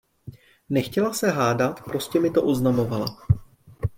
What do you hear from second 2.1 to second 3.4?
mi to oznamovala.